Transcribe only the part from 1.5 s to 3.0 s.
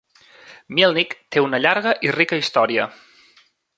llarga i rica història.